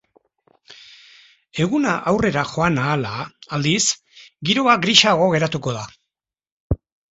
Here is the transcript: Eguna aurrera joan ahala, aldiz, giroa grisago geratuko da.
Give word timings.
Eguna 1.65 1.91
aurrera 2.13 2.45
joan 2.53 2.81
ahala, 2.85 3.13
aldiz, 3.59 3.83
giroa 4.51 4.77
grisago 4.89 5.31
geratuko 5.37 5.79
da. 5.81 5.87